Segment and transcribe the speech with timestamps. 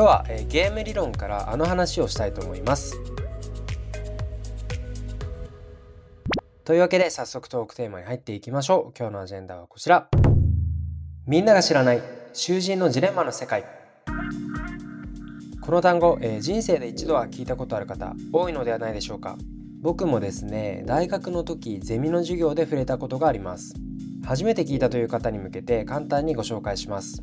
[0.00, 2.98] 今日は、えー、ゲーム理論からあの話をしたいと思います。
[6.64, 8.98] というわけで早速トークテーマに入っていきましょう。
[8.98, 10.08] 今日のアジェンダはこちら。
[11.26, 13.66] みんなが知らない囚人のジレンマの世界。
[15.60, 19.36] この単語、えー、人生で一度は聞いたことある方多いのではないでしょうか。
[19.82, 23.74] 僕もですね大学の時ゼミの授業で触れたことがあります。
[24.24, 27.22] 初めて聞いたという方に向けて簡単にご紹介します。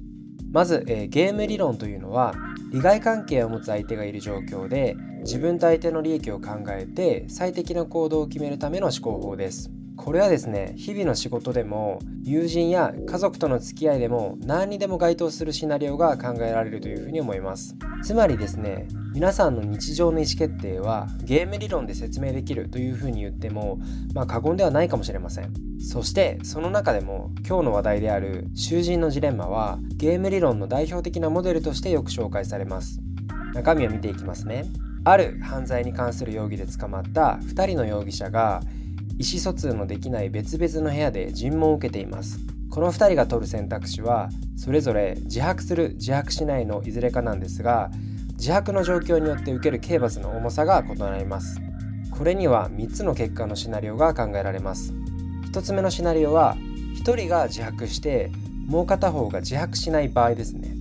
[0.52, 2.36] まず、えー、ゲーム理論というのは
[2.72, 9.72] 利害関係を持つ相手がいる状況で自分と相手の利益を考えて最適な行動を決めるための思考法です。
[9.98, 17.76] これはですね日々の仕事でも友人や家族との付き合いでも何にでも該当するシナリオが考えられるというふうに思います。
[18.04, 23.80] つまりですね皆さんの日常の意思決定はゲーム理論で説明できるというふうに言っても
[24.14, 25.54] まあ過言ではないかもしれません。
[25.80, 33.02] そしてその中でも今日の話題である囚人のジレンマはゲーム理論の代表的なモデルとしてよく紹介されます。
[33.54, 34.66] 中身を見ていきますね。
[35.04, 38.62] ある犯罪に関する容疑で捕まった2人の容疑者が
[39.20, 42.40] 意思疎通のできない別々の部屋で尋問を受けています。
[42.70, 47.90] この2人が取る選択肢はそれぞれ自白する自白しないのいずれかなんですが
[48.34, 51.60] 自白の状況によって受ける刑罰の重さが異なります。
[52.12, 54.94] これには3つの結果のシナリオが考えられます。
[55.52, 56.56] 1つ目のシナリオは
[57.04, 58.32] 1人が自白して
[58.68, 60.76] もう片方が自白しない場合ですね。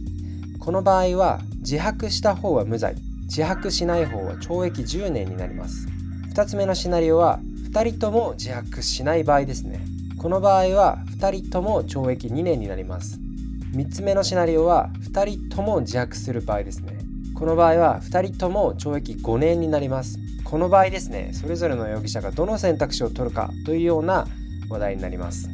[0.59, 2.97] この場合は自白した方は無罪。
[3.23, 5.87] 自白しない方は懲役10年になります。
[6.35, 7.41] 2つ目のシナリオは
[7.77, 9.81] 2人とも自白しない場合ですね。
[10.17, 13.21] この場合は2人とも懲役2年になります。
[13.75, 16.97] 3つ目のシナリオは2人とも自白する場合ですね。
[17.35, 20.19] この場合は2人とも懲役5年になります。
[20.43, 24.27] この場合ですねそれぞれの容疑者がどの選択肢を取るかというような
[24.71, 25.51] 話題になります。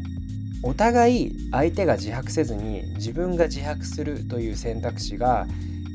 [0.63, 5.49] お互い相手が自白せずに自分が自白するという選択肢が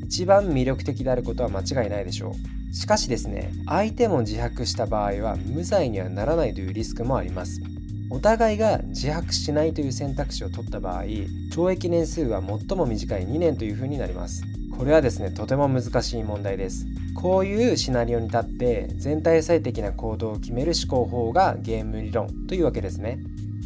[0.04, 2.57] 一番魅力的であることは間違いないでしょう。
[2.78, 7.60] しかしですね相手も自白した場合は無罪にはならないというリスクもあります。
[8.12, 14.44] お互いが自白しないという選択肢を取った場合懲役年数は最も短い2年というふうになります。
[14.78, 16.86] これはですねとても難しい問題です。
[17.16, 23.18] こういうシナリオに立って全体最適な行動を決める思考法がゲーム理論というわけですね。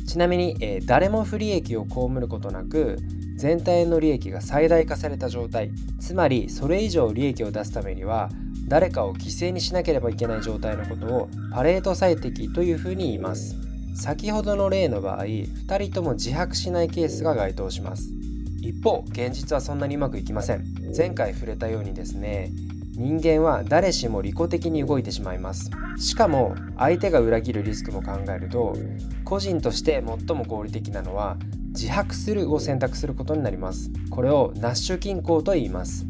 [0.08, 2.98] ちなみに、えー、誰も不利益を被ることなく
[3.36, 5.70] 全体の利益が最大化された状態。
[6.00, 8.30] つまりそれ以上利益を出すためには
[8.72, 13.58] 誰かを犠牲にしなければいけない状態のことをパレート最適というふうに言います。
[13.98, 18.14] 先ほどの例の場合2人とも自白しないケースが該当します。
[18.62, 20.64] 一方現実はそんなにうまくいきません。
[20.96, 22.50] 前回触れたようにですね
[22.96, 25.70] 人間は誰しも利己的に動いてしまいます。
[25.98, 28.78] しかも相手が裏切るリスクも考えると
[29.26, 31.36] 個人として最も合理的なのは
[31.74, 33.92] 自白するを選択することになります。
[34.10, 36.06] これをナッシュ均衡と言います。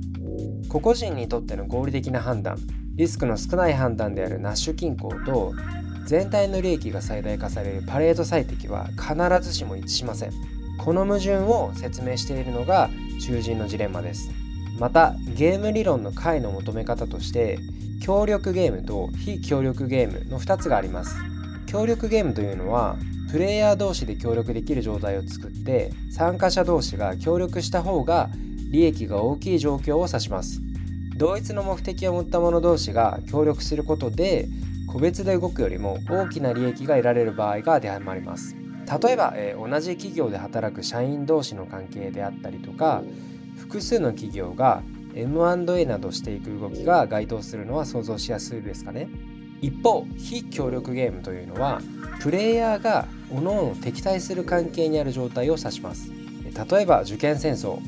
[0.71, 2.57] 個々人にとっての合理的な判断
[2.95, 5.53] リスクの少ない判断であるナッシュ均衡と
[6.05, 9.15] 全体の利益が最大化されるパレード最適は必
[9.45, 10.31] ずしも一致しません。
[10.79, 12.89] この矛盾を説明しているのが
[13.19, 14.31] 囚人のジレンマです。
[14.79, 17.59] またゲーム理論の解の求め方として
[18.01, 21.17] 協力ゲームと非協力ゲームの2つがあります。
[21.65, 22.95] 協力ゲームというのは
[23.29, 28.29] プレイヤー同士で協力できる状態を作って参加者同士が協力した方が
[28.71, 30.61] 利益が大きい状況を指します。
[31.17, 34.47] 同一の目的を持った者同士が協力することで
[34.87, 38.55] 個別で動くよりも大きな利益が得られる場合が当てはまります。
[39.03, 43.03] 例えば、えー、同じ企業で働く社員同士の関係であったりとか
[43.57, 44.81] 複数の企業が
[45.13, 49.09] M&A などしていく動きが該当するのは想像しやすいですかね。
[49.61, 51.81] 一方非協力ゲームというのは
[52.19, 56.09] プレイヤーが各々敵対する関係にある状態を指します。
[56.71, 57.79] 例えば受験戦争。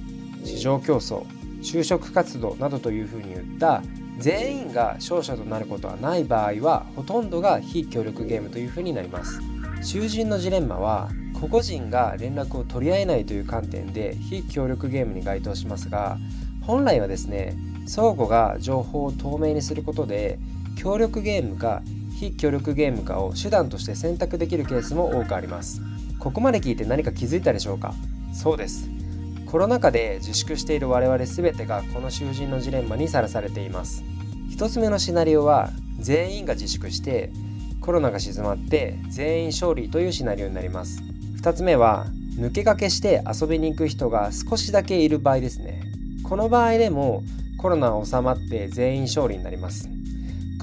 [0.44, 1.24] 市場競争
[1.62, 3.82] 就職活動などというふうに言った
[4.20, 9.40] 全員が勝者となることはない場合はほとんどが非協力ゲームというふうになります。
[9.82, 11.10] 囚人のジレンマは
[11.40, 16.18] 個々人が連絡を取り合えないという観点で非協力ゲームに該当しますが
[16.62, 20.40] 本来はですね相互が情報を透明にすることで
[20.78, 21.82] 協力ゲームか
[22.18, 25.82] 非協力ゲームかを手段として選択できるケースも多くあります。
[26.18, 27.94] ここまで聞いて何か気づいたでしょうか？
[28.34, 28.93] そうです。
[29.54, 34.04] コロナ禍で自粛している我々全てがこの囚人のジレンマにさらされています。
[34.50, 35.70] 1つ目のシナリオは
[36.00, 37.32] 全員が自粛して
[37.80, 41.04] コロナが静まって全員勝利というシナリオになります。
[41.40, 45.84] 2つ目は抜け駆けして遊びに行く人が少しだけいる場合ですね。
[46.24, 47.24] この場合でも
[47.60, 49.88] コロナは収まって全員勝利になります。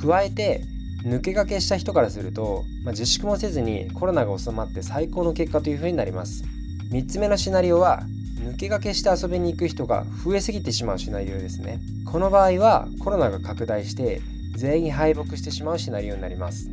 [0.05, 0.65] 加えて
[1.05, 6.43] 抜け駆けした人からすると、まあ、自粛もせずにコロナが収まって最高の結果という風になります。
[6.91, 8.03] 3つ目のシナリオは
[8.41, 11.81] 抜け駆けして遊びに行く人が増えすぎてしまうシナリオですね。
[12.05, 14.21] この場合はコロナが拡大して
[14.57, 16.69] 全員敗北してしまうシナリオになります。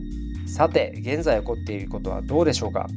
[0.47, 2.87] さて現在起こっていることはどうでしょうか。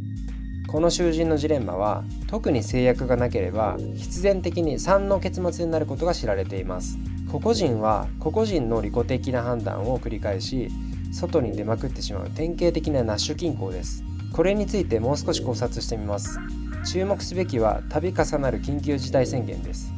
[0.69, 6.97] この囚人のジレンマは特に制約がなければ必然的に3の結末になることが知られています。
[7.31, 10.69] 個々人は個々人の利己的な判断を繰り返し
[11.13, 14.05] 外に出まくってしまう典型的なナッシュ均衡です。
[14.33, 16.39] これについてもう少し考察してみます。
[16.85, 19.93] 注目すべきは度重なる緊急事態宣言です。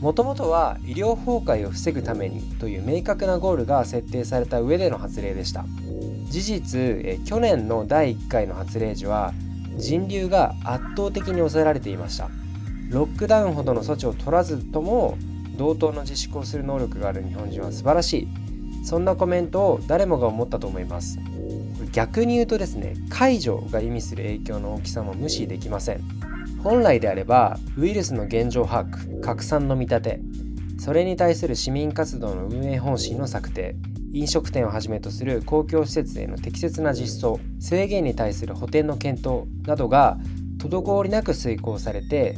[0.00, 5.64] もともとは医療崩壊を防ぐためにという明確なゴールが設定された上での発令でした。
[6.28, 9.34] 事実え去年の第1回の発令時は
[9.76, 12.30] 人流が圧倒的に抑えられていました。
[12.88, 15.16] ロックダウンほどの措置を取らずとも
[15.56, 18.28] 同等の自粛をする能力がある日本人は素晴らしい。
[18.84, 21.18] そんなコメントを誰もが思ったと思います。
[21.92, 26.30] 逆に言うとですね解除が意味する影響の大きさも無視できません。
[26.62, 30.20] 本来であればウイルスの現状把握拡散の見立て
[30.78, 33.76] それに対する市民活動の運営方針の策定
[34.12, 40.18] 飲食店をはじめとする公共施設への適切な実装制限に対する補填の検討などが
[40.58, 42.36] 滞りなく遂行されて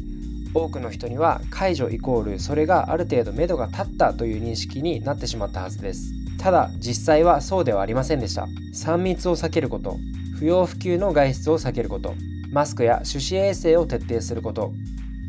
[0.54, 6.21] 多くの人には解除イコールそれがある程度目処が立ったという認識になってしまったはずです。
[6.42, 8.48] ただ実際はそうではありませんでした。
[8.74, 9.96] 3密を避けること。
[10.40, 12.16] 不要不急の外出を避けること。
[12.50, 14.72] マスクや手指衛生を徹底すること。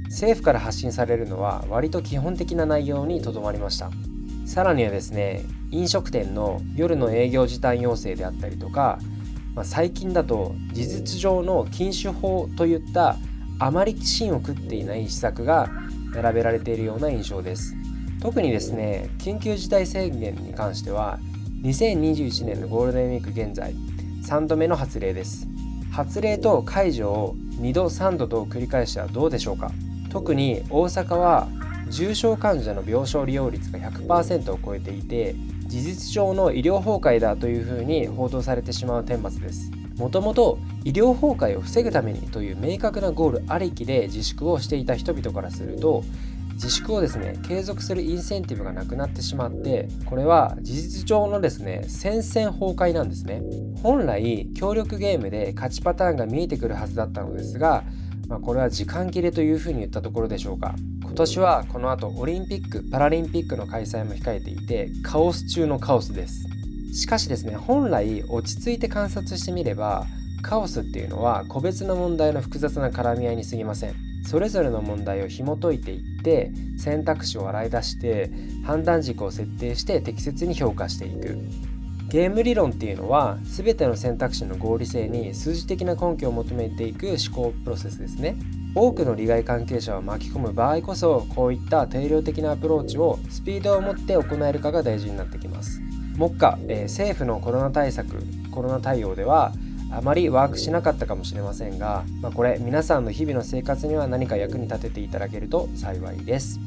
[0.05, 3.91] 政府から発信されるのは割と基本的な内容にとどまりました。
[4.47, 8.97] さらにはですね飲食店の夜の営業時短要請であったりとか、
[9.53, 13.17] まあ、最近だと事実上の禁酒法といった
[13.59, 15.69] あまり芯を食っていない施策が
[16.15, 17.75] 並べられているような印象です。
[18.23, 21.19] 特にですね緊急事態宣言に関しては
[21.61, 23.75] 2021年のゴールデンウィーク現在
[24.23, 25.45] 3度目の発令です。
[25.91, 29.71] 発令と解除を2度3度と繰り返してはどうでしょうか。
[30.09, 31.49] 特に大阪は
[31.89, 35.35] 重症患者の病床利用率が100%を超えていて
[35.67, 39.69] 事実上の医療崩壊だというふうに報道されてしまう顛末です。
[39.97, 46.05] もともと医療崩壊を防ぐためにという明確なゴールありきで自粛をしていた人々からすると
[46.63, 53.41] 自粛をですね継続するインセンティブがなくなってしまってこれは事実上のですね戦線崩壊なんですね。
[53.81, 57.83] 本来協力ゲームで勝ちパターンが見えてくるはずだったのですが、
[58.29, 60.73] まあ、これは時間切れというふうに言ったところでしょうか。
[61.01, 66.47] 今年はこの後オリンピック・パラリンピックの開催も控えていてカオス中のカオスです。
[66.93, 70.05] しかしですね本来落ち着いて観察してみれば
[70.41, 74.12] カオスっていうのは個別の問題の複雑な絡み合いに過ぎません。
[74.23, 78.31] それぞれの問題を紐解いていって選択肢を洗い出して
[78.65, 81.37] 判断軸を設定して適切に評価していく。
[82.09, 88.35] ゲーム理論っていうのは全ての選択肢の合理性に数字的な根拠を求めていく思考プロセスですね。
[88.75, 95.81] 多くの利害関係者を巻き込む場合こそこういった定量的なアプローチをスピードを持って行えるかが大事になってきます。
[96.15, 99.51] 目下、えー、政府のコロナ対策コロナ対応では
[99.95, 106.59] あまりワークしなかったかもしれませんが、まあ、これ皆さんの日々の生活には何か役に立てていただけると幸いです。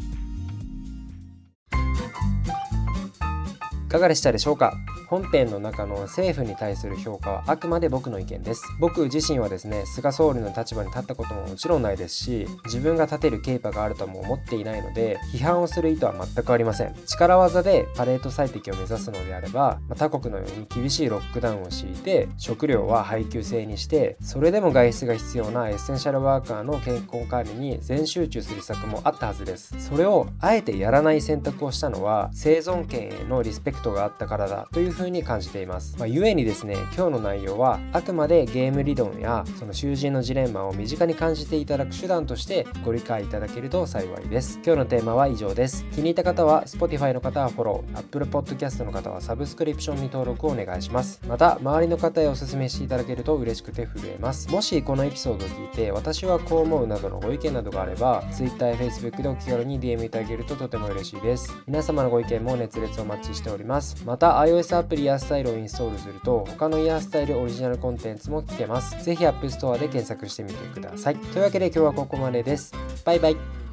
[3.87, 4.73] いかがでしたでしょうか？
[5.09, 8.63] 本編の中の政府に対する評価はあくまで僕の意見です。
[8.81, 16.95] 僕自身はですね菅総理の立場に立ったことももちろんないですし自分が立てるケーパがあるとも思っていないので批判をする意図は全くありません。
[17.07, 29.75] 力技でパレード最適を目指すのであれば、ま他国のように厳しいロックダウンを敷いて食料は配給制にしてそれでも外出が必要なエッセンシャルワーカーの健康管理に全集中する施策もあったはずです。
[29.79, 35.97] それをあえてやらない選択をしたのは生存権へのリスペクトがあったからだというふうに感じています。
[35.99, 44.61] まあ、故にですね、今日の内容はあくまでゲーム理論やその囚人のジレンマを身近に感じていただく手段としてご理解いただけると幸いです。
[44.65, 45.85] 今日のテーマは以上です。
[45.93, 51.21] 気に入った方は Spotify の方はフォロー、Apple Podcast の方はサブスクリプションに登録をお願いします。
[51.29, 54.49] また、周りの方へお勧めしていただけると嬉しくて震えます。
[54.51, 61.55] もしこのエピソードを聞いて私はこう思うなどのご意見などがあれば Twitter や Facebook でお気軽に DM いただけるととても嬉しいです。
[61.67, 63.97] 皆様のご意見も熱烈お待ちしております。
[64.05, 69.03] また iOS アプリイヤースタイルをインストールすると他のイヤースタイルオリジナルコンテンツも聞けます。
[69.05, 71.17] ぜひ App Store で検索してみてください。
[71.17, 72.73] というわけで今日はここまでです。
[73.05, 73.66] バイバイ。